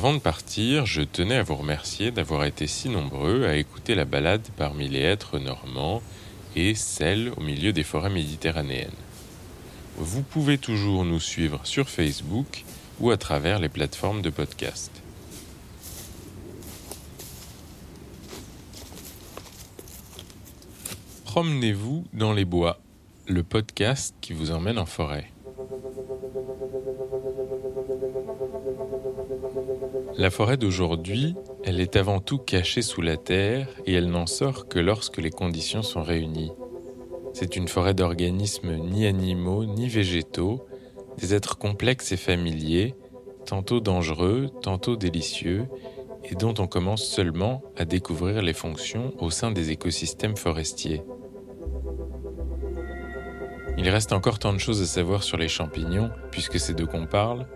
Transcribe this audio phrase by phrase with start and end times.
[0.00, 4.06] Avant de partir, je tenais à vous remercier d'avoir été si nombreux à écouter la
[4.06, 6.00] balade parmi les êtres normands
[6.56, 8.88] et celle au milieu des forêts méditerranéennes.
[9.98, 12.64] Vous pouvez toujours nous suivre sur Facebook
[12.98, 14.90] ou à travers les plateformes de podcast.
[21.26, 22.80] Promenez-vous dans les bois,
[23.26, 25.30] le podcast qui vous emmène en forêt.
[30.20, 31.34] La forêt d'aujourd'hui,
[31.64, 35.30] elle est avant tout cachée sous la terre et elle n'en sort que lorsque les
[35.30, 36.52] conditions sont réunies.
[37.32, 40.66] C'est une forêt d'organismes ni animaux ni végétaux,
[41.16, 42.94] des êtres complexes et familiers,
[43.46, 45.64] tantôt dangereux, tantôt délicieux,
[46.24, 51.00] et dont on commence seulement à découvrir les fonctions au sein des écosystèmes forestiers.
[53.78, 57.06] Il reste encore tant de choses à savoir sur les champignons, puisque c'est de qu'on
[57.06, 57.46] parle,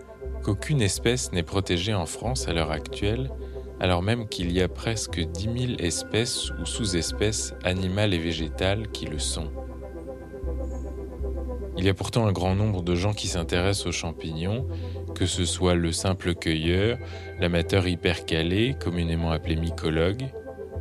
[0.45, 3.31] qu'aucune espèce n'est protégée en France à l'heure actuelle,
[3.79, 9.07] alors même qu'il y a presque 10 000 espèces ou sous-espèces animales et végétales qui
[9.07, 9.49] le sont.
[11.79, 14.67] Il y a pourtant un grand nombre de gens qui s'intéressent aux champignons,
[15.15, 16.99] que ce soit le simple cueilleur,
[17.39, 20.27] l'amateur hyper calé, communément appelé mycologue,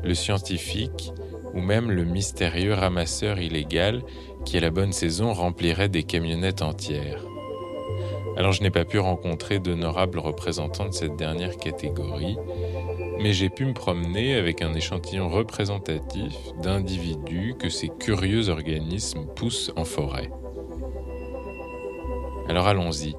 [0.02, 1.10] le scientifique,
[1.54, 4.02] ou même le mystérieux ramasseur illégal
[4.44, 7.24] qui à la bonne saison remplirait des camionnettes entières.
[8.36, 12.36] Alors je n'ai pas pu rencontrer d'honorables représentants de cette dernière catégorie,
[13.20, 19.72] mais j'ai pu me promener avec un échantillon représentatif d'individus que ces curieux organismes poussent
[19.76, 20.30] en forêt.
[22.48, 23.14] Alors allons-y.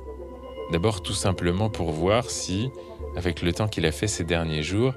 [0.71, 2.69] D'abord tout simplement pour voir si,
[3.15, 4.95] avec le temps qu'il a fait ces derniers jours,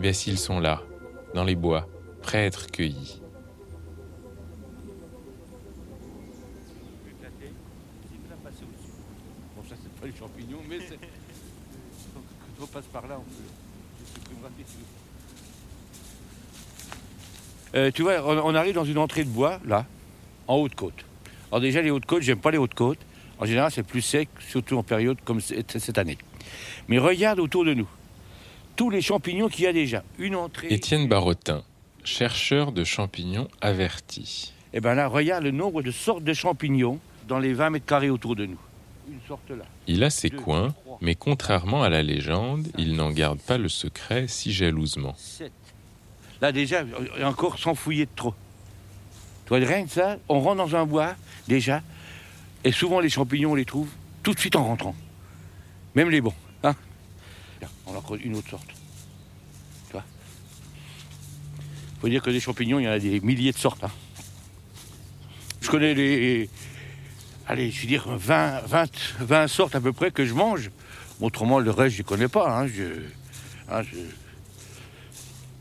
[0.00, 0.82] eh s'ils sont là,
[1.34, 1.88] dans les bois,
[2.22, 3.20] prêts à être cueillis.
[10.08, 10.98] les champignons, mais c'est...
[12.72, 13.58] Quand on passe par là, on peut...
[17.74, 19.84] Euh, tu vois, on, on, arrive dans une entrée de bois, là,
[20.46, 21.04] en haute côte.
[21.50, 22.98] Alors déjà, les hautes côtes, j'aime pas les hautes côtes.
[23.38, 26.18] En général, c'est plus sec, surtout en période comme cette année.
[26.88, 27.88] Mais regarde autour de nous.
[28.74, 30.02] Tous les champignons qu'il y a déjà.
[30.18, 30.68] Une entrée...
[30.70, 31.62] Étienne Barotin,
[32.04, 34.54] chercheur de champignons avertis.
[34.72, 38.10] Eh bien là, regarde le nombre de sortes de champignons dans les 20 mètres carrés
[38.10, 38.58] autour de nous.
[39.86, 44.26] Il a ses coins, mais contrairement à la légende, il n'en garde pas le secret
[44.28, 45.16] si jalousement.
[46.40, 46.84] Là déjà,
[47.24, 48.34] encore sans fouiller de trop.
[49.44, 51.14] Tu vois, rien que ça, on rentre dans un bois,
[51.48, 51.82] déjà,
[52.64, 53.88] et souvent les champignons, on les trouve
[54.22, 54.94] tout de suite en rentrant.
[55.94, 56.34] Même les bons.
[56.62, 56.74] Hein
[57.86, 58.68] on en une autre sorte.
[59.86, 60.04] Tu vois
[62.00, 63.82] faut dire que des champignons, il y en a des milliers de sortes.
[63.82, 63.90] Hein.
[65.60, 66.48] Je connais les,
[67.48, 70.70] allez, je veux dire, 20, 20, 20 sortes à peu près que je mange.
[71.20, 72.62] Autrement, le reste, je ne connais pas.
[72.62, 72.68] Hein,
[73.70, 73.82] hein.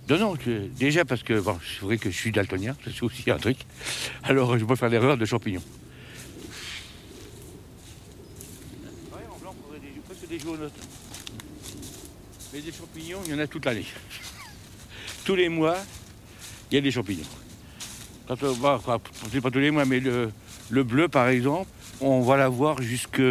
[0.09, 0.37] Non, non,
[0.77, 3.57] déjà parce que bon, c'est vrai que je suis daltonien, c'est aussi un truc.
[4.23, 5.63] Alors, je peux faire l'erreur de champignons.
[9.11, 10.69] En blanc, on des, presque des jaunes.
[12.53, 13.85] Mais des champignons, il y en a toute l'année.
[15.25, 15.77] Tous les mois,
[16.71, 17.25] il y a des champignons.
[18.27, 18.99] Quand, bah, pas
[19.51, 21.69] tous les mois, mais le bleu, par exemple,
[22.01, 23.21] on va l'avoir jusque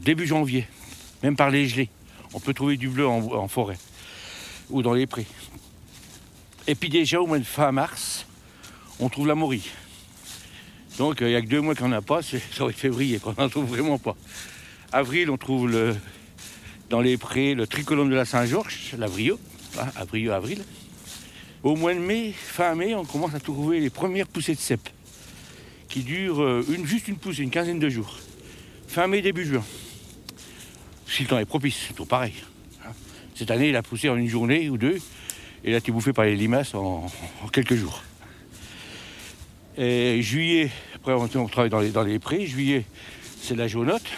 [0.00, 0.66] début janvier,
[1.22, 1.88] même par les gelées.
[2.34, 3.78] On peut trouver du bleu en, forêt
[4.70, 5.26] ou dans les prés.
[6.66, 8.26] Et puis déjà au mois de fin mars,
[8.98, 9.68] on trouve la morille.
[10.98, 13.34] Donc il n'y a que deux mois qu'on n'a pas, ça va être février qu'on
[13.36, 14.16] n'en trouve vraiment pas.
[14.92, 15.70] Avril, on trouve
[16.90, 19.38] dans les prés le tricolone de la Saint-Georges, la brio,
[19.78, 20.64] hein, avril.
[21.62, 24.88] Au mois de mai, fin mai, on commence à trouver les premières poussées de cèpes
[25.92, 28.16] qui dure euh, juste une poussée, une quinzaine de jours.
[28.88, 29.62] Fin mai, début juin.
[31.06, 32.32] Si le temps est propice, c'est tout pareil.
[32.82, 32.92] Hein.
[33.34, 36.14] Cette année, il a poussé en une journée ou deux, et il a été bouffé
[36.14, 37.06] par les limaces en,
[37.52, 38.02] quelques jours.
[39.76, 42.86] Et juillet, après on, travaille dans les, dans les prés, juillet,
[43.42, 44.10] c'est la jaunotte,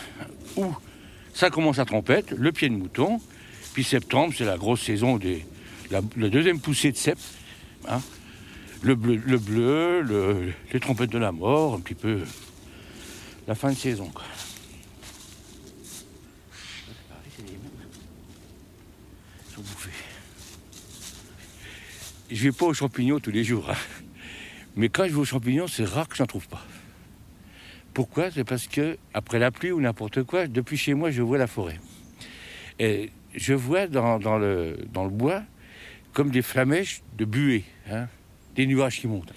[0.56, 0.72] où
[1.34, 3.20] ça commence à trompette, le pied de mouton,
[3.72, 5.44] puis septembre, c'est la grosse saison des
[5.90, 7.18] la, deuxième poussée de cèpe.
[7.88, 8.00] Hein
[8.84, 12.20] le bleu, le bleu les trompettes de la mort, un petit peu
[13.46, 14.08] la fin de saison.
[14.08, 14.24] Quoi.
[19.48, 19.90] Ils sont bouffés.
[22.30, 23.70] Je vais pas aux champignons tous les jours.
[23.70, 23.76] Hein.
[24.76, 26.64] Mais quand je vais aux champignons, c'est rare que j'en trouve pas.
[27.94, 28.30] Pourquoi?
[28.30, 31.46] C'est parce que après la pluie ou n'importe quoi, depuis chez moi, je vois la
[31.46, 31.78] forêt.
[32.78, 35.42] Et je vois dans, le, dans le bois
[36.12, 37.64] comme des flamèches de buée.
[37.88, 38.08] Hein
[38.54, 39.32] des nuages qui montent.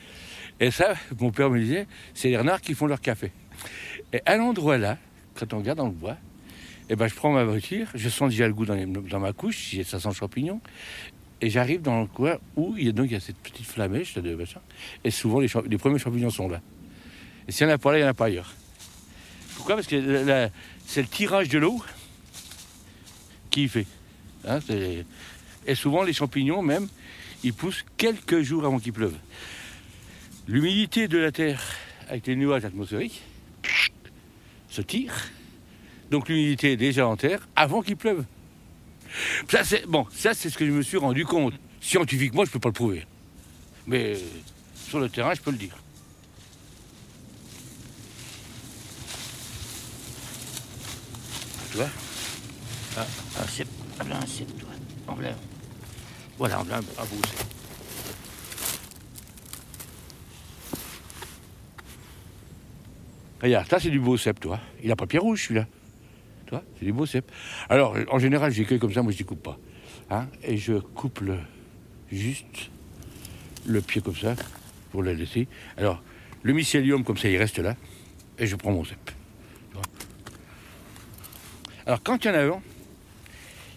[0.60, 3.32] Et ça, mon père me disait, c'est les renards qui font leur café.
[4.14, 4.98] Et à l'endroit là,
[5.36, 6.18] quand on regarde dans le bois,
[6.90, 10.00] Et ben je prends ma voiture, je sens déjà le goût dans, ma couche, ça
[10.00, 10.62] sent champignons.
[11.42, 13.66] Et j'arrive dans le coin où il y a donc il y a cette petite
[13.66, 14.38] flamèche de.
[15.04, 16.62] Et souvent les, premiers champignons sont là.
[17.48, 18.54] Et s'il n'y en a pas là, il n'y en a pas ailleurs.
[19.56, 19.76] Pourquoi?
[19.76, 20.50] Parce que
[20.86, 21.84] c'est le tirage de l'eau
[23.50, 23.86] qui fait.
[24.48, 24.60] Hein,
[25.66, 26.88] et souvent les champignons même,
[27.44, 29.16] ils poussent quelques jours avant qu'il pleuve.
[30.48, 31.62] L'humidité de la terre
[32.10, 33.22] avec les nuages atmosphériques
[34.70, 35.14] se tire.
[36.10, 38.24] Donc l'humidité est déjà en terre avant qu'il pleuve.
[39.50, 41.54] Ça, c'est, bon, ça, c'est ce que je me suis rendu compte.
[41.82, 43.06] Scientifiquement, je ne peux pas le prouver.
[43.86, 44.20] Mais euh,
[44.76, 45.76] sur le terrain, je peux le dire.
[51.72, 51.88] Tu ah,
[52.98, 53.06] ah,
[53.50, 53.68] c'est,
[54.00, 54.70] ah, là, c'est toi.
[55.08, 55.36] En voilà,
[56.38, 57.22] Voilà, à vous
[63.42, 64.60] Regarde, ça c'est du beau cep, toi.
[64.82, 65.68] Il n'a pas pied rouge, celui-là
[66.52, 67.32] c'est des beaux cèpes.
[67.70, 69.58] Alors, en général, j'ai comme ça, moi je ne coupe pas.
[70.10, 71.22] Hein, et je coupe
[72.12, 72.70] juste
[73.66, 74.36] le pied comme ça,
[74.92, 75.48] pour le laisser.
[75.78, 76.02] Alors,
[76.44, 77.76] le mycélium, comme ça, il reste là,
[78.38, 78.98] et je prends mon cep.
[81.86, 82.62] Alors, quand il y en a un,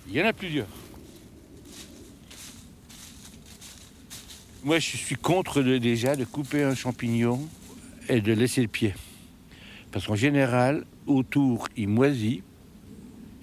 [0.08, 0.66] il y en a plusieurs.
[4.62, 7.40] Moi, je suis contre déjà de couper un champignon
[8.10, 8.92] et de laisser le pied.
[9.90, 12.42] Parce qu'en général, autour, il moisit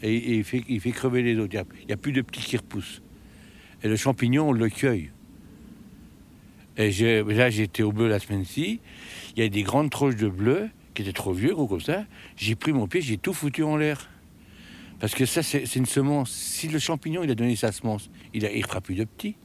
[0.04, 1.56] et, il, fait, il, fait, crever les autres.
[1.82, 3.02] Il n'y a, plus de petits qui repoussent.
[3.82, 5.10] Et le champignon, on le cueille.
[6.78, 6.92] Et
[7.24, 8.80] là, j'étais au bleu la semaine-ci.
[9.36, 12.06] Il y a des grandes troches de bleu qui étaient trop vieux, gros comme ça.
[12.36, 14.08] J'ai pris mon pied, j'ai tout foutu en l'air.
[15.00, 16.32] Parce que ça, c'est une semence.
[16.32, 19.36] Si le champignon, il a donné sa semence, il ne fera plus de petits.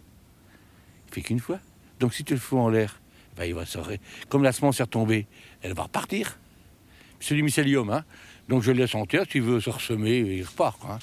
[1.12, 1.58] Fait qu'une fois.
[2.00, 3.00] Donc si tu le fous en l'air,
[3.36, 3.64] ben, il va.
[4.28, 5.26] Comme la semence est retombée,
[5.60, 6.38] elle va repartir.
[7.20, 8.04] C'est du mycélium, hein.
[8.48, 10.80] Donc je le laisse en terre, s'il veut se ressemer, il repart.
[10.88, 10.98] Hein.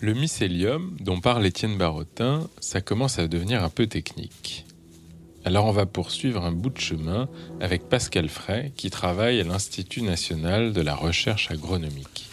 [0.00, 4.64] Le mycélium, dont parle Étienne Barotin, ça commence à devenir un peu technique.
[5.44, 7.28] Alors on va poursuivre un bout de chemin
[7.60, 12.29] avec Pascal Frey, qui travaille à l'Institut national de la recherche agronomique.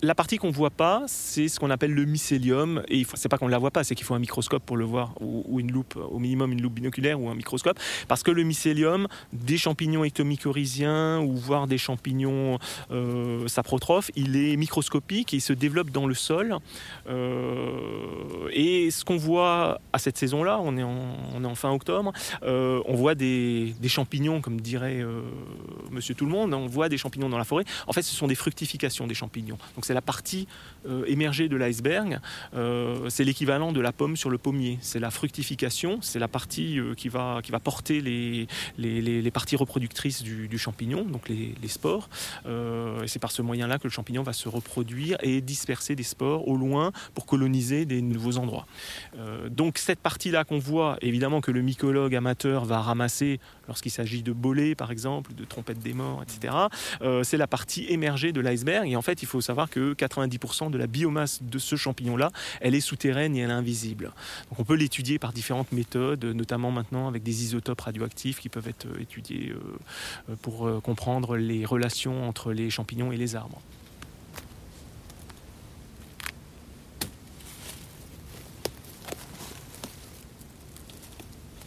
[0.00, 2.84] La partie qu'on voit pas, c'est ce qu'on appelle le mycélium.
[2.88, 4.84] Et c'est pas qu'on ne la voit pas, c'est qu'il faut un microscope pour le
[4.84, 7.80] voir, ou, une loupe, au minimum une loupe binoculaire ou un microscope.
[8.06, 12.60] Parce que le mycélium, des champignons ectomycorhiziens ou voire des champignons
[12.92, 16.58] euh, saprotrophes, il est microscopique et il se développe dans le sol.
[17.08, 22.12] Euh, et ce qu'on voit à cette saison-là, on, est en, fin octobre,
[22.44, 25.04] euh, on voit des, champignons, comme dirait
[25.90, 27.64] monsieur tout le monde, on voit des champignons dans la forêt.
[27.88, 29.58] En fait, ce sont des fructifications des champignons.
[29.88, 30.46] C'est la partie
[30.86, 32.20] euh, émergée de l'iceberg.
[32.54, 34.78] Euh, c'est l'équivalent de la pomme sur le pommier.
[34.82, 41.04] C'est la fructification, c'est la partie euh, qui, va, porter les, parties reproductrices du, champignon,
[41.04, 42.08] donc les, spores.
[43.06, 46.56] c'est par ce moyen-là que le champignon va se reproduire et disperser des spores au
[46.56, 48.66] loin pour coloniser des nouveaux endroits.
[49.50, 53.38] donc cette partie-là qu'on voit, évidemment que le mycologue amateur va ramasser
[53.68, 56.54] lorsqu'il s'agit de bolets par exemple, de trompettes des morts, etc.
[57.22, 58.88] c'est la partie émergée de l'iceberg.
[58.88, 62.30] Et en fait, il faut savoir que 90% de la biomasse de ce champignon-là,
[62.60, 64.12] elle est souterraine et elle est invisible.
[64.50, 68.68] Donc on peut l'étudier par différentes méthodes, notamment maintenant avec des isotopes radioactifs qui peuvent
[68.68, 73.60] être euh, étudiés euh, pour euh, comprendre les relations entre les champignons et les arbres.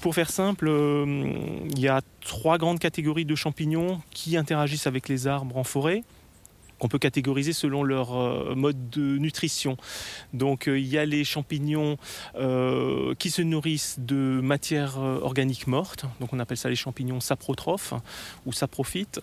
[0.02, 5.28] Pour faire simple, il y a trois grandes catégories de champignons qui interagissent avec les
[5.28, 6.04] arbres en forêt
[6.82, 9.78] qu'on peut catégoriser selon leur euh, mode de nutrition.
[10.34, 11.98] Donc euh, il y a les champignons
[12.36, 17.94] euh, qui se nourrissent de matière organique morte, donc on appelle ça les champignons saprotrophes
[18.48, 19.22] ou saprophytes.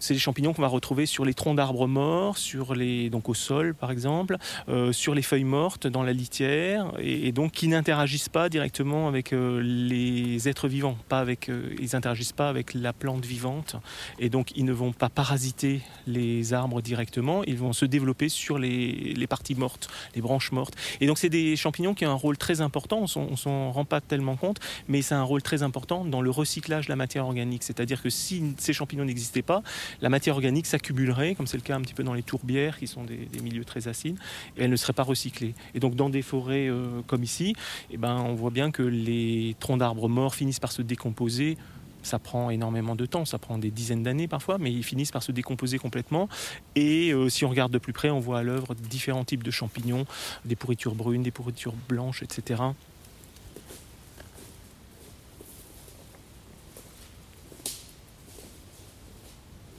[0.00, 3.34] C'est des champignons qu'on va retrouver sur les troncs d'arbres morts, sur les, donc au
[3.34, 4.36] sol par exemple,
[4.68, 9.32] euh, sur les feuilles mortes dans la litière, et, donc qui n'interagissent pas directement avec
[9.32, 13.76] euh, les êtres vivants, pas avec, euh, ils n'interagissent pas avec la plante vivante,
[14.18, 18.58] et donc ils ne vont pas parasiter les arbres directement, ils vont se développer sur
[18.58, 20.74] les, les parties mortes, les branches mortes.
[21.02, 24.00] Et donc c'est des champignons qui ont un rôle très important, on s'en rend pas
[24.00, 27.62] tellement compte, mais c'est un rôle très important dans le recyclage de la matière organique,
[27.62, 29.62] c'est-à-dire que si ces champignons n'existaient pas,
[30.00, 32.86] la matière organique s'accumulerait, comme c'est le cas un petit peu dans les tourbières, qui
[32.86, 34.18] sont des, milieux très acides,
[34.56, 35.54] et elle ne serait pas recyclée.
[35.74, 37.54] Et donc dans des forêts euh, comme ici,
[37.90, 41.56] eh ben, on voit bien que les troncs d'arbres morts finissent par se décomposer
[42.02, 45.22] ça prend énormément de temps, ça prend des dizaines d'années parfois, mais ils finissent par
[45.22, 46.28] se décomposer complètement.
[46.74, 49.50] Et euh, si on regarde de plus près, on voit à l'œuvre différents types de
[49.50, 50.06] champignons,
[50.44, 52.62] des pourritures brunes, des pourritures blanches, etc.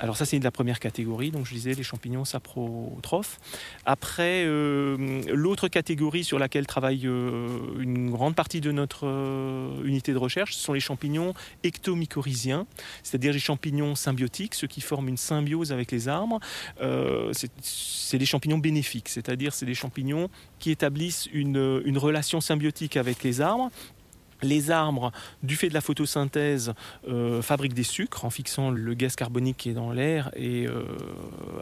[0.02, 3.40] Alors ça c'est la première catégorie, donc je disais les champignons saprotrophes.
[3.86, 10.12] Après, euh, l'autre catégorie sur laquelle travaille euh, une grande partie de notre euh, unité
[10.12, 12.66] de recherche, ce sont les champignons ectomycorhiziens,
[13.04, 16.40] c'est-à-dire les champignons symbiotiques, ceux qui forment une symbiose avec les arbres.
[17.62, 23.40] c'est des champignons bénéfiques, c'est-à-dire c'est des champignons qui établissent une relation symbiotique avec les
[23.40, 23.70] arbres
[24.44, 25.12] les arbres,
[25.44, 26.74] du fait de la photosynthèse,
[27.08, 30.84] euh, fabriquent des sucres en fixant le gaz carbonique qui est dans l'air et euh,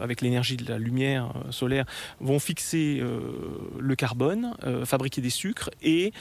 [0.00, 1.84] avec l'énergie de la lumière euh, solaire
[2.20, 3.02] vont fixer
[3.78, 6.12] le carbone, fabriquer des sucres et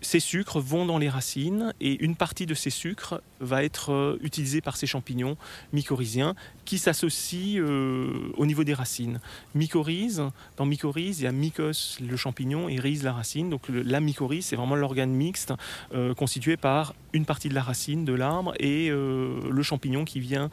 [0.00, 4.18] ces sucres vont dans les racines et une partie de ces sucres va être euh,
[4.22, 5.36] utilisée par ces champignons
[5.72, 9.20] mycorhiziens qui s'associent euh, au niveau des racines.
[9.54, 10.22] Mycorhize,
[10.56, 13.50] dans mycorhize, il y a mycos le champignon et rhize la racine.
[13.50, 15.52] Donc la mycorhize, c'est vraiment l'organe mixte
[15.94, 20.50] euh, constitué par une partie de la racine de l'arbre et le champignon qui vient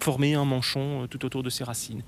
[0.00, 2.02] former un manchon tout autour de ces racines.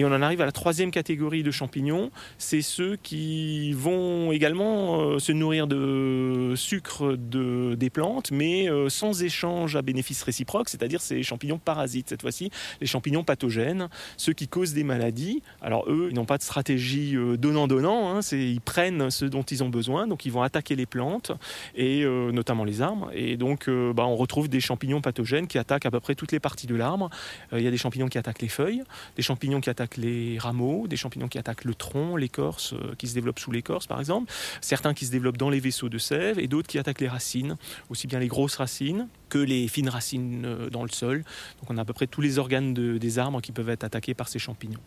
[0.00, 5.00] Et on en arrive à la troisième catégorie de champignons, c'est ceux qui vont également
[5.00, 10.68] euh, se nourrir de sucre de, des plantes, mais euh, sans échange à bénéfice réciproque,
[10.68, 15.42] c'est-à-dire ces champignons parasites cette fois-ci, les champignons pathogènes, ceux qui causent des maladies.
[15.60, 19.64] Alors eux, ils n'ont pas de stratégie euh, donnant-donnant, hein, ils prennent ce dont ils
[19.64, 21.32] ont besoin, donc ils vont attaquer les plantes,
[21.74, 25.90] et notamment les arbres, et donc bah, on retrouve des champignons pathogènes qui attaquent à
[25.90, 27.10] peu près toutes les parties de l'arbre.
[27.52, 28.82] Il y a des champignons qui attaquent les feuilles,
[29.16, 33.08] des champignons qui attaquent les rameaux, des champignons qui attaquent le tronc, l'écorce, euh, qui
[33.08, 36.38] se développent sous l'écorce par exemple, certains qui se développent dans les vaisseaux de sève
[36.38, 37.56] et d'autres qui attaquent les racines,
[37.90, 41.24] aussi bien les grosses racines que les fines racines euh, dans le sol.
[41.60, 44.14] Donc on a à peu près tous les organes des arbres qui peuvent être attaqués
[44.14, 44.80] par ces champignons.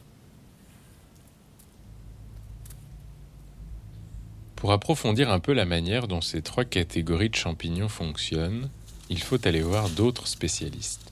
[4.55, 8.69] Pour approfondir un peu la manière dont ces trois catégories de champignons fonctionnent,
[9.09, 11.10] il faut aller voir d'autres spécialistes.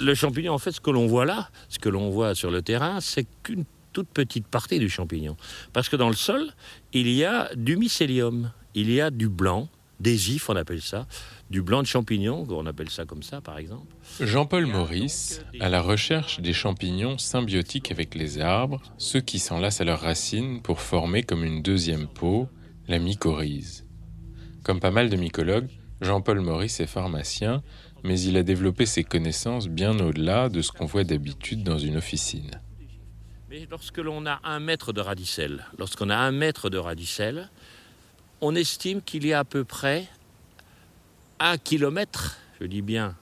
[0.00, 2.62] Le champignon, en fait, ce que l'on voit là, ce que l'on voit sur le
[2.62, 5.36] terrain, c'est qu'une toute petite partie du champignon.
[5.72, 6.52] Parce que dans le sol,
[6.92, 11.06] il y a du mycélium, il y a du blanc, des ifs, on appelle ça,
[11.48, 13.86] du blanc de champignon, on appelle ça comme ça par exemple.
[14.20, 19.84] Jean-Paul Maurice, à la recherche des champignons symbiotiques avec les arbres, ceux qui s'enlacent à
[19.84, 22.48] leurs racines pour former comme une deuxième peau,
[22.88, 23.86] la mycorhize.
[24.62, 25.70] Comme pas mal de mycologues,
[26.02, 27.62] Jean-Paul Maurice est pharmacien
[28.04, 31.96] mais il a développé ses connaissances bien au-delà de ce qu'on voit d'habitude dans une
[31.96, 32.50] officine.
[33.48, 37.50] Mais lorsque l'on a un mètre de radicelle, lorsqu'on a un mètre de radicelle,
[38.40, 40.06] on estime qu'il y a à peu près
[41.38, 43.14] un kilomètre, je dis bien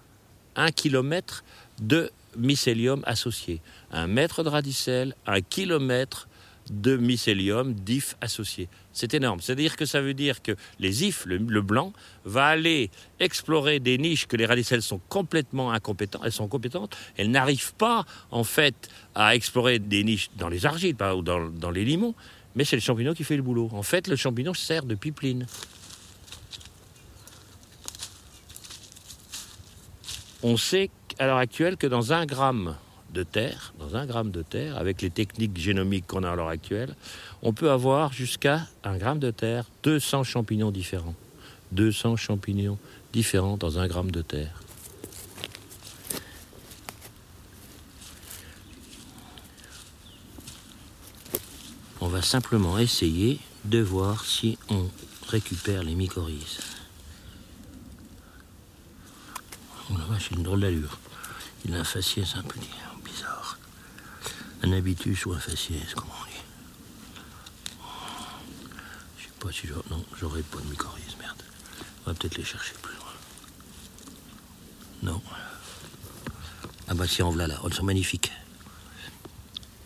[0.57, 1.45] un kilomètre
[1.81, 3.61] de mycélium associé.
[3.90, 6.28] Un mètre de radicelle, un kilomètre
[6.71, 8.69] de mycélium d'if associé.
[8.95, 9.41] C'est énorme.
[9.41, 11.93] C'est-à-dire que ça veut dire que les ifs, le, blanc,
[12.25, 16.23] va aller explorer des niches que les radicelles sont complètement incompétentes.
[16.25, 16.97] Elles sont compétentes.
[17.17, 21.71] Elles n'arrivent pas, en fait, à explorer des niches dans les argiles ou dans, dans
[21.73, 22.15] les limons.
[22.55, 23.69] Mais c'est le champignon qui fait le boulot.
[23.73, 25.47] En fait, le champignon sert de pipeline.
[30.45, 32.77] On sait à l'heure actuelle que dans un gramme
[33.14, 36.49] de terre, dans un gramme de terre, avec les techniques génomiques qu'on a à l'heure
[36.49, 36.94] actuelle,
[37.42, 41.14] on peut avoir jusqu'à un gramme de terre 200 champignons différents.
[41.73, 42.78] 200 champignons
[43.14, 44.61] différents dans un gramme de terre.
[52.00, 54.90] On va simplement essayer de voir si on
[55.28, 56.61] récupère les mycorhizes.
[59.90, 59.94] Oh
[60.30, 60.99] une drôle d'allure.
[61.64, 62.61] Il a un faciès un peu.
[64.64, 66.40] Un habitus ou un faciès, comment on dit.
[69.18, 69.83] Je sais pas si j'aurais...
[69.90, 71.42] Non, j'aurais pas de mycorhize, merde.
[72.06, 73.12] On va peut-être les chercher plus loin.
[75.02, 75.23] Non.
[76.88, 77.61] Ah bah si, en voilà là.
[77.62, 78.33] Elles sont magnifiques.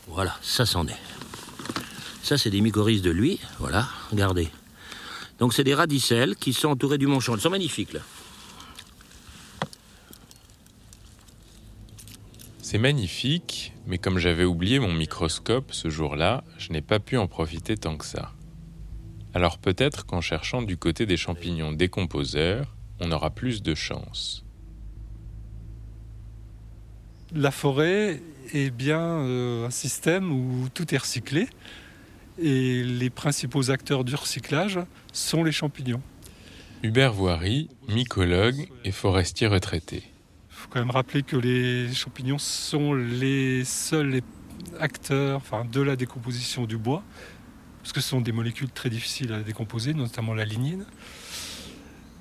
[0.07, 1.01] Voilà, ça c'en est.
[2.23, 3.41] Ça, c'est des mycorhizes de lui.
[3.59, 4.49] Voilà, regardez.
[5.41, 7.35] Donc, c'est des radicelles qui sont entourées du manchon.
[7.35, 8.01] Elles sont magnifiques, là.
[12.71, 17.27] C'est magnifique, mais comme j'avais oublié mon microscope ce jour-là, je n'ai pas pu en
[17.27, 18.33] profiter tant que ça.
[19.33, 24.45] Alors peut-être qu'en cherchant du côté des champignons décomposeurs, on aura plus de chance.
[27.35, 28.21] La forêt
[28.53, 31.49] est bien euh, un système où tout est recyclé
[32.39, 34.79] et les principaux acteurs du recyclage
[35.15, 36.03] sont les champignons.
[36.83, 40.03] Hubert Voiry, mycologue et forestier retraité
[40.59, 44.21] faut quand même rappeler que les champignons sont les seuls
[44.81, 47.03] acteurs enfin, de la décomposition du bois.
[47.83, 50.85] parce que ce sont des molécules très difficiles à décomposer, notamment la lignine.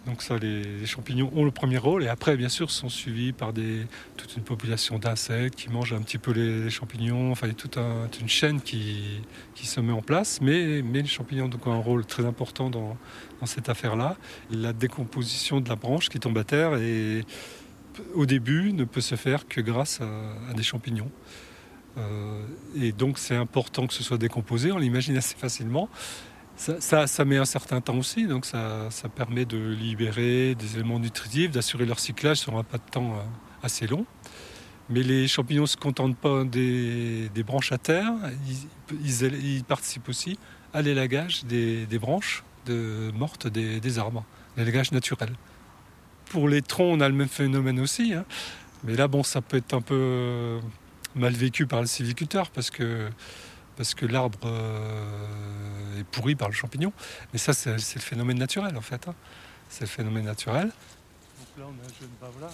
[0.05, 3.51] Donc ça, les, champignons ont le premier rôle et après, bien sûr, sont suivis par
[3.51, 7.31] des, toute une population d'insectes qui mangent un petit peu les, champignons.
[7.31, 7.77] Enfin, il y a toute,
[8.21, 9.21] une chaîne qui,
[9.55, 10.39] se met en place.
[10.41, 12.97] Mais, les champignons ont un rôle très important dans,
[13.45, 14.15] cette affaire-là.
[14.49, 17.25] La décomposition de la branche qui tombe à terre et
[18.13, 21.11] au début ne peut se faire que grâce à, des champignons.
[21.97, 25.89] Euh, et donc c'est important que ce soit décomposé, on l'imagine assez facilement.
[26.57, 31.85] Ça, met un certain temps aussi, donc ça, permet de libérer des éléments nutritifs, d'assurer
[31.85, 33.21] leur cyclage sur un pas de temps euh,
[33.61, 34.05] assez long.
[34.89, 38.13] Mais les champignons ne se contentent pas des, branches à terre,
[38.91, 40.39] ils, participent aussi
[40.73, 42.43] à l'élagage des, branches
[43.13, 44.23] mortes des, arbres,
[44.55, 45.29] l'élagage naturel.
[46.29, 48.25] Pour les troncs, on a le même phénomène aussi, hein.
[48.83, 50.59] mais là, bon, ça peut être un peu euh,
[51.15, 53.09] mal vécu par le sylviculteur parce que
[53.77, 56.91] parce que l'arbre euh, est pourri par le champignon.
[57.31, 59.07] Mais ça, c'est le phénomène naturel, en fait.
[59.07, 59.13] Hein.
[59.69, 60.63] C'est le phénomène naturel.
[60.65, 62.49] Donc là, on a un jeune bavla.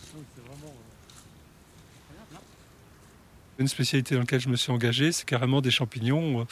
[0.00, 0.72] C'est vraiment...
[0.72, 2.36] Euh,
[3.58, 6.42] Une spécialité dans laquelle je me suis engagé, c'est carrément des champignons.
[6.42, 6.44] Euh,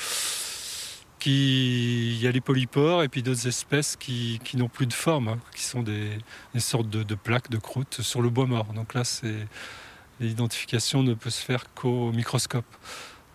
[1.25, 5.39] Il y a les polypores et puis d'autres espèces qui, n'ont plus de forme, hein,
[5.55, 6.19] qui sont des,
[6.59, 8.67] sortes de, plaques de croûte sur le bois mort.
[8.75, 9.03] Donc là,
[10.21, 12.67] l'identification ne peut se faire qu'au microscope.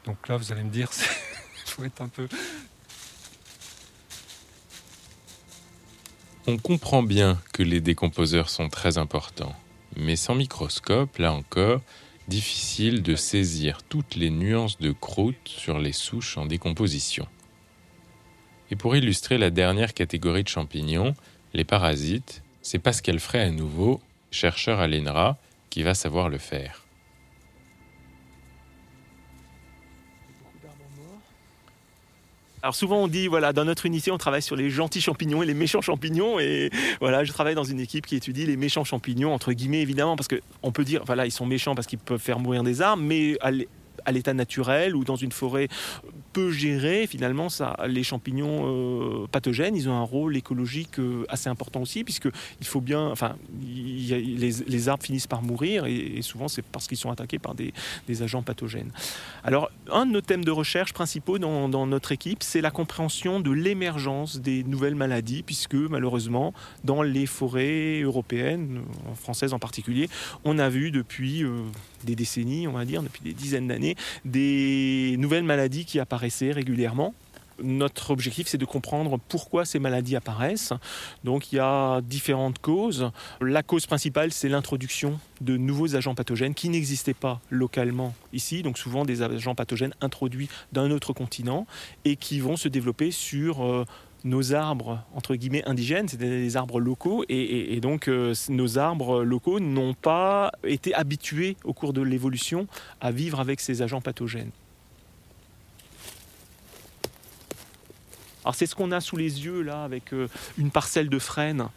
[0.05, 0.89] Donc là, vous allez me dire,
[1.65, 2.27] il faut être un peu...
[6.47, 9.55] On comprend bien que les décomposeurs sont très importants,
[9.95, 11.81] mais sans microscope, là encore,
[12.27, 17.27] difficile de saisir toutes les nuances de croûte sur les souches en décomposition.
[18.71, 21.13] Et pour illustrer la dernière catégorie de champignons,
[21.53, 23.99] les parasites, c'est Pascal Frey à nouveau,
[24.31, 25.37] chercheur à l'ENRA,
[25.69, 26.85] qui va savoir le faire.
[32.63, 35.47] Alors souvent on dit voilà dans notre unité on travaille sur les gentils champignons et
[35.47, 39.33] les méchants champignons et voilà je travaille dans une équipe qui étudie les méchants champignons
[39.33, 42.21] entre guillemets évidemment parce que on peut dire voilà ils sont méchants parce qu'ils peuvent
[42.21, 43.35] faire mourir des arbres mais
[44.05, 45.69] à l'état naturel ou dans une forêt
[46.33, 51.49] peu gérée, finalement, ça, les champignons euh, pathogènes, ils ont un rôle écologique euh, assez
[51.49, 56.61] important aussi, puisque il faut bien, enfin, les, arbres finissent par mourir et, souvent c'est
[56.63, 57.73] parce qu'ils sont attaqués par des,
[58.21, 58.91] agents pathogènes.
[59.43, 63.39] Alors, un de nos thèmes de recherche principaux dans, dans notre équipe, c'est la compréhension
[63.39, 68.81] de l'émergence des nouvelles maladies, puisque malheureusement, dans les forêts européennes,
[69.15, 70.09] françaises en particulier,
[70.43, 71.63] on a vu depuis euh,
[72.03, 75.99] des décennies, on va dire, depuis des dizaines d'années, des nouvelles maladies qui
[76.51, 77.13] régulièrement
[77.63, 80.73] notre objectif, c'est de comprendre pourquoi ces maladies apparaissent.
[81.23, 83.11] Donc il y a différentes causes.
[83.39, 88.77] La cause principale, c'est l'introduction de nouveaux agents pathogènes qui n'existaient pas localement ici, donc
[88.77, 91.65] souvent des agents pathogènes introduits d'un autre continent
[92.05, 93.85] et qui vont se développer sur euh,
[94.23, 99.59] nos arbres entre guillemets indigènes, c'était des arbres locaux, et, donc euh, nos arbres locaux
[99.59, 102.67] n'ont pas été habitués au cours de l'évolution
[102.99, 104.51] à vivre avec ces agents pathogènes.
[108.43, 110.27] Alors c'est ce qu'on a sous les yeux là avec euh,
[110.57, 111.67] une parcelle de frêne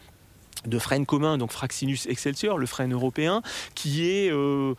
[0.66, 3.42] de frêne commun, donc Fraxinus excelsior, le frêne européen,
[3.74, 4.74] qui est euh,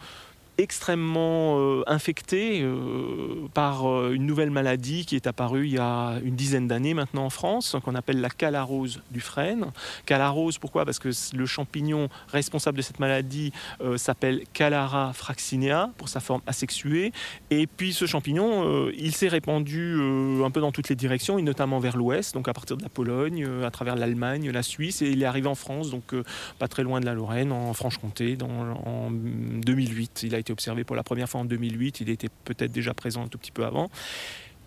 [0.58, 6.20] extrêmement euh, infecté euh, par euh, une nouvelle maladie qui est apparue il y a
[6.24, 9.72] une dizaine d'années maintenant en France, qu'on appelle la calarose du frêne.
[10.06, 10.86] Calarose, pourquoi?
[10.86, 13.52] Parce que le champignon responsable de cette maladie
[13.98, 17.12] s'appelle Calara fraxinea pour sa forme asexuée.
[17.50, 19.98] Et puis ce champignon, il s'est répandu
[20.44, 22.90] un peu dans toutes les directions, et notamment vers l'ouest, donc à partir de la
[22.90, 26.14] Pologne, à travers l'Allemagne, la Suisse, et il est arrivé en France, donc
[26.60, 30.24] pas très loin de la Lorraine, en Franche-Comté, en 2008.
[30.24, 32.02] Il a été observé pour la première fois en 2008.
[32.02, 33.90] Il était peut-être déjà présent un tout petit peu avant.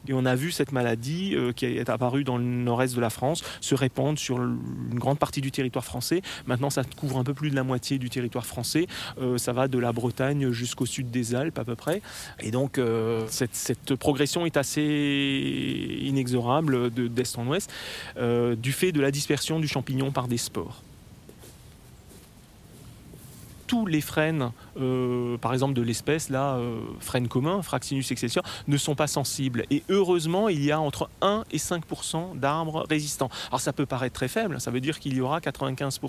[0.07, 3.11] Et on a vu cette maladie euh, qui est apparue dans le nord-est de la
[3.11, 4.59] France se répandre sur une
[4.95, 6.23] grande partie du territoire français.
[6.47, 8.87] Maintenant, ça couvre un peu plus de la moitié du territoire français.
[9.21, 12.01] Euh, ça va de la Bretagne jusqu'au sud des Alpes à peu près.
[12.41, 17.71] Et donc, euh, cette, progression est assez inexorable d'est en ouest
[18.57, 20.83] du fait de la dispersion du champignon par des spores
[23.69, 24.51] tous les frênes,
[24.81, 29.65] euh, par exemple de l'espèce, là, euh, frêne commun, Fraxinus excelsior, ne sont pas sensibles.
[29.71, 33.29] Et heureusement, il y a entre 1 et 5% d'arbres résistants.
[33.49, 36.01] Alors ça peut paraître très faible, ça veut dire qu'il y aura 95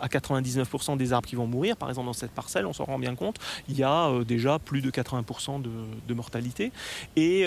[0.00, 1.76] à 99% des arbres qui vont mourir.
[1.76, 3.36] Par exemple, dans cette parcelle, on s'en rend bien compte,
[3.68, 5.70] il y a euh, déjà plus de 80 de,
[6.06, 6.72] de, mortalité.
[7.14, 7.46] Et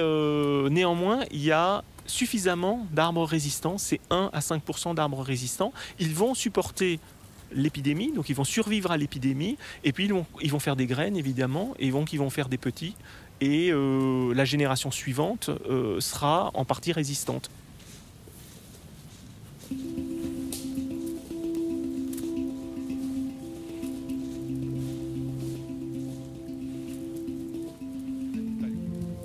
[0.69, 5.73] néanmoins, il y a suffisamment d'arbres résistants, c'est 1 à 5% d'arbres résistants.
[5.99, 6.99] Ils vont supporter
[7.53, 11.17] l'épidémie, donc ils vont survivre à l'épidémie, et puis ils vont, vont faire des graines
[11.17, 12.95] évidemment, et donc ils vont faire des petits,
[13.41, 17.49] et euh, la génération suivante euh, sera en partie résistante.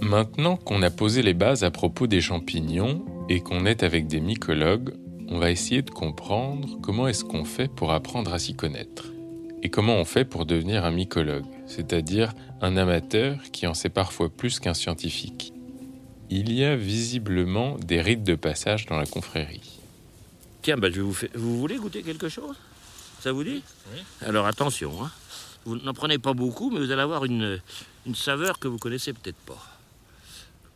[0.00, 4.20] Maintenant qu'on a posé les bases à propos des champignons et qu'on est avec des
[4.20, 4.94] mycologues,
[5.28, 9.06] on va essayer de comprendre comment est-ce qu'on fait pour apprendre à s'y connaître.
[9.62, 14.28] Et comment on fait pour devenir un mycologue, c'est-à-dire un amateur qui en sait parfois
[14.28, 15.52] plus qu'un scientifique.
[16.30, 19.78] Il y a visiblement des rites de passage dans la confrérie.
[20.62, 22.56] Tiens, bah, je vais vous, faire- vous voulez goûter quelque chose?
[23.20, 23.62] Ça vous dit?
[24.24, 25.10] Alors attention, hein.
[25.64, 27.60] vous n'en prenez pas beaucoup, mais vous allez avoir une,
[28.06, 29.54] une saveur que vous connaissez peut-être pas.
[29.54, 30.75] Prenez un tout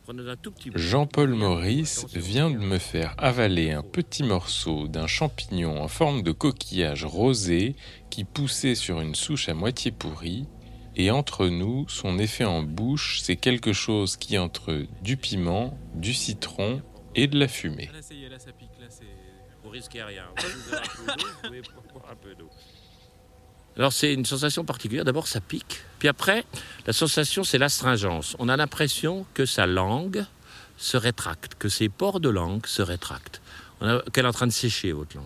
[0.75, 6.31] Jean-Paul Maurice vient de me faire avaler un petit morceau d'un champignon en forme de
[6.31, 7.75] coquillage rosé
[8.09, 10.47] qui poussait sur une souche à moitié pourrie.
[10.95, 16.13] Et entre nous, son effet en bouche, c'est quelque chose qui entre du piment, du
[16.13, 16.81] citron
[17.15, 17.89] et de la fumée.
[19.63, 20.25] Vous risquez rien.
[20.37, 21.61] Vous buvez un peu d'eau, vous pouvez
[21.93, 22.49] boire un peu d'eau.
[23.77, 25.05] Alors c'est une sensation particulière.
[25.05, 25.81] D'abord ça pique.
[25.99, 26.45] Puis après,
[26.85, 28.35] la sensation c'est l'astringence.
[28.39, 30.25] On a l'impression que sa langue
[30.77, 33.41] se rétracte, que ses pores de langue se rétractent.
[34.13, 35.25] Qu'elle est en train de sécher votre langue.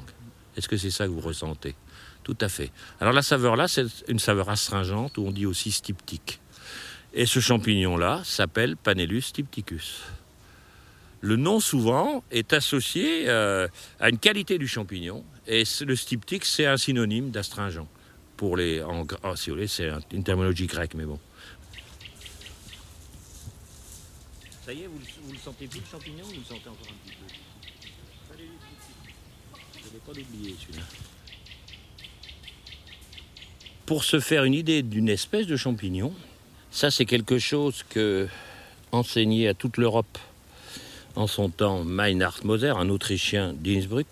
[0.56, 1.76] Est-ce que c'est ça que vous ressentez?
[2.24, 2.72] Tout à fait.
[3.00, 6.40] Alors la saveur là, c'est une saveur astringente ou on dit aussi styptique.
[7.14, 10.02] Et ce champignon-là s'appelle Panellus stypticus.
[11.22, 13.68] Le nom souvent est associé euh,
[14.00, 17.88] à une qualité du champignon et le styptique c'est un synonyme d'astringent.
[18.38, 21.20] Pour les, en, ah, si vous voulez, c'est un- une terminologie grecque, mais bon.
[24.66, 26.68] Ça y est, vous, le- vous le sentez plus le champignon ou vous le sentez
[26.70, 27.34] encore un petit peu?
[29.76, 30.84] Je ne vais pas l'oublier celui-là.
[33.86, 36.12] Pour se faire une idée d'une espèce de champignon,
[36.72, 38.28] ça c'est quelque chose que
[38.92, 40.18] enseigné à toute l'Europe
[41.16, 44.08] en son temps Meinhard Moser, un Autrichien d'Innsbruck.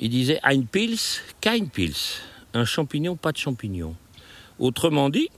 [0.00, 0.98] Il disait Ein Pils,
[1.40, 1.94] kein Pils.
[2.54, 3.94] Un champignon, pas de champignon.
[4.58, 5.30] Autrement dit,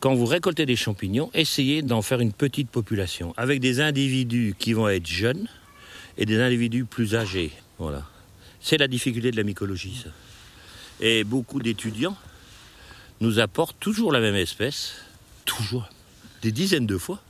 [0.00, 4.72] quand vous récoltez des champignons, essayez d'en faire une petite population, avec des individus qui
[4.72, 5.48] vont être jeunes
[6.16, 7.52] et des individus plus âgés.
[7.78, 8.06] Voilà.
[8.60, 10.10] C'est la difficulté de la mycologie, ça.
[11.00, 12.16] Et beaucoup d'étudiants
[13.20, 14.94] nous apportent toujours la même espèce,
[15.44, 15.88] toujours,
[16.42, 17.20] des dizaines de fois,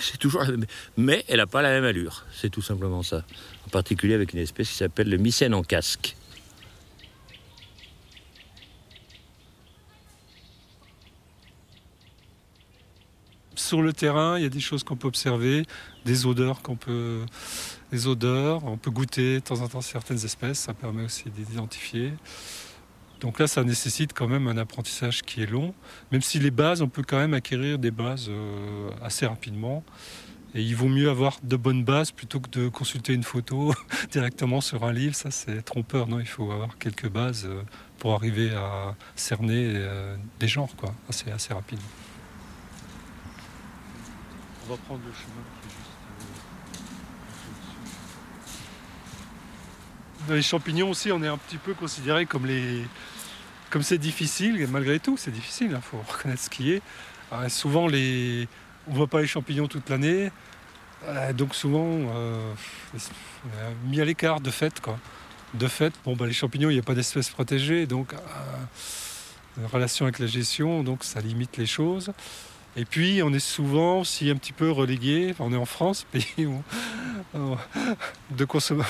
[0.00, 0.66] c'est toujours la même.
[0.96, 3.24] Mais elle n'a pas la même allure, c'est tout simplement ça.
[3.66, 6.16] En particulier avec une espèce qui s'appelle le mycène en casque.
[13.66, 15.66] Sur le terrain, il y a des choses qu'on peut observer,
[16.04, 17.22] des odeurs qu'on peut,
[17.92, 22.12] on peut goûter de temps en temps certaines espèces, ça permet aussi d'identifier.
[23.20, 25.74] Donc là, ça nécessite quand même un apprentissage qui est long,
[26.12, 29.82] même si les bases, on peut quand même acquérir des bases euh, assez rapidement.
[30.54, 33.74] Et il vaut mieux avoir de bonnes bases plutôt que de consulter une photo
[34.12, 35.16] directement sur un livre.
[35.16, 36.06] Ça, c'est trompeur.
[36.06, 37.62] Non, il faut avoir quelques bases euh,
[37.98, 41.80] pour arriver à cerner euh, des genres, quoi, assez, assez rapide.
[44.66, 45.96] On va prendre le chemin qui est juste.
[50.28, 52.84] Dans les champignons aussi, on est un petit peu considéré comme les.
[53.70, 56.82] Comme c'est difficile, malgré tout, c'est difficile, il faut reconnaître ce qui est.
[57.32, 58.48] Euh, souvent, les...
[58.86, 60.30] on ne voit pas les champignons toute l'année,
[61.04, 62.54] euh, donc souvent, euh,
[63.84, 64.80] mis à l'écart de fait.
[64.80, 64.98] Quoi.
[65.54, 70.06] De fait, bon, bah, les champignons, il n'y a pas d'espèces protégées, donc euh, relation
[70.06, 72.12] avec la gestion, donc ça limite les choses.
[72.76, 75.28] Et puis, on est souvent aussi un petit peu relégué.
[75.30, 76.62] Enfin, on est en France, pays où
[77.34, 77.56] on,
[78.30, 78.46] de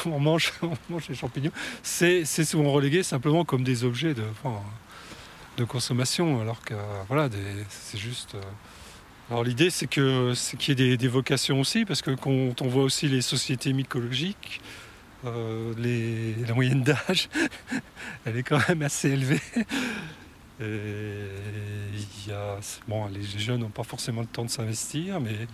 [0.07, 1.53] on mange, on mange les champignons.
[1.83, 4.25] C'est souvent relégué simplement comme des objets de,
[5.57, 6.75] de consommation, alors que
[7.09, 7.29] voilà,
[7.69, 8.35] c'est juste.
[8.35, 8.41] euh,
[9.31, 12.69] Alors l'idée, c'est que c'est qu'il y ait des, vocations aussi, parce que quand on
[12.69, 14.61] voit aussi les sociétés mycologiques,
[15.25, 15.73] euh,
[16.47, 17.29] la moyenne d'âge,
[18.25, 19.41] elle est quand même assez élevée.
[20.61, 21.26] Et
[22.89, 25.47] bon, les jeunes n'ont pas forcément le temps de s'investir, mais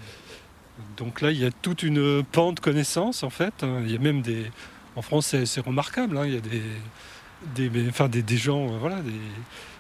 [0.97, 3.63] donc là, il y a toute une pente de connaissances en fait.
[3.63, 3.83] hein.
[3.85, 4.51] Il y a même des,
[4.97, 6.17] en France, c'est remarquable.
[6.19, 6.27] hein.
[6.27, 9.13] Il y a des, des, enfin, des, gens, euh, voilà, des,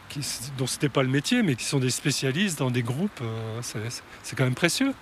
[0.08, 0.20] qui,
[0.58, 3.20] dont pas le métier, mais qui sont des spécialistes dans des groupes.
[3.22, 4.94] euh, c'est- quand même précieux.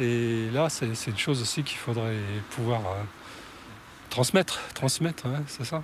[0.00, 2.16] Et là, c'est une chose aussi qu'il faudrait
[2.50, 3.02] pouvoir euh,
[4.10, 5.82] transmettre, transmettre, hein, c'est ça.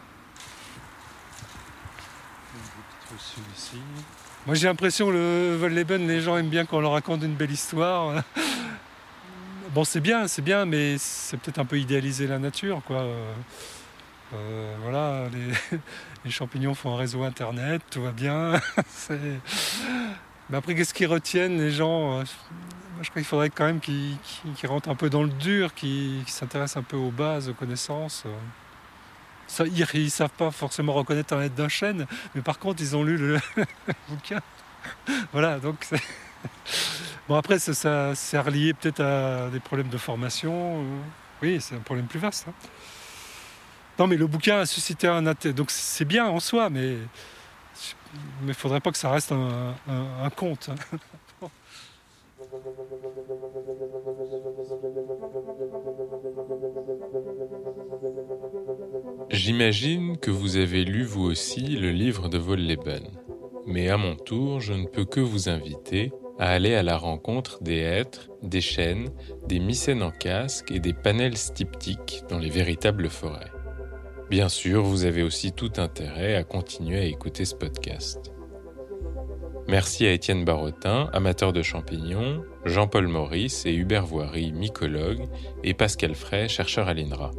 [4.46, 8.22] Moi j'ai l'impression le Volleyben, les gens aiment bien qu'on leur raconte une belle histoire.
[9.74, 13.04] Bon c'est bien, c'est bien, mais c'est peut-être un peu idéaliser la nature, quoi.
[14.34, 15.28] Euh, voilà,
[16.24, 18.60] les, champignons font un réseau internet, tout va bien.
[20.50, 22.24] Mais après, qu'est-ce qu'ils retiennent les gens?
[22.24, 24.16] Je crois qu'il faudrait quand même qu'ils
[24.64, 28.24] rentrent un peu dans le dur, qu'ils s'intéressent un peu aux bases, aux connaissances.
[29.60, 33.02] Ils ne savent pas forcément reconnaître un être d'un chêne, mais par contre, ils ont
[33.02, 33.38] lu le
[34.08, 34.40] bouquin.
[35.32, 35.86] voilà, donc
[37.28, 40.84] Bon, après, ça, c'est relié peut-être à des problèmes de formation.
[41.42, 42.46] Oui, c'est un problème plus vaste.
[42.48, 42.54] Hein.
[43.98, 45.52] Non, mais le bouquin a suscité un intérêt.
[45.52, 46.96] Donc c'est bien en soi, mais
[48.40, 50.70] il ne faudrait pas que ça reste un, conte.
[59.48, 63.04] J'imagine que vous avez lu vous aussi le livre de Volleben.
[63.66, 67.62] Mais à mon tour, je ne peux que vous inviter à aller à la rencontre
[67.62, 69.08] des hêtres, des chênes,
[69.46, 73.50] des mycènes en casque et des panels styptiques dans les véritables forêts.
[74.28, 78.30] Bien sûr, vous avez aussi tout intérêt à continuer à écouter ce podcast.
[79.66, 85.24] Merci à Étienne Barotin, amateur de champignons, Jean-Paul Maurice et Hubert Voiry, mycologue,
[85.64, 87.30] et Pascal Fray, chercheur à l'INRA.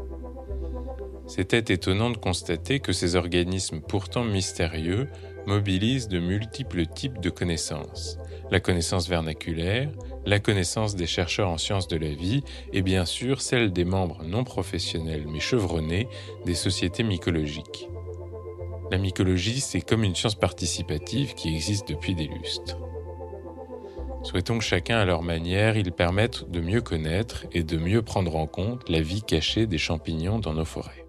[1.29, 5.07] C'était étonnant de constater que ces organismes pourtant mystérieux
[5.45, 8.17] mobilisent de multiples types de connaissances.
[8.49, 9.91] La connaissance vernaculaire,
[10.25, 14.23] la connaissance des chercheurs en sciences de la vie et bien sûr celle des membres
[14.23, 16.07] non professionnels mais chevronnés
[16.47, 17.87] des sociétés mycologiques.
[18.89, 22.79] La mycologie, c'est comme une science participative qui existe depuis des lustres.
[24.23, 28.35] Souhaitons que chacun à leur manière, ils permettent de mieux connaître et de mieux prendre
[28.35, 31.05] en compte la vie cachée des champignons dans nos forêts.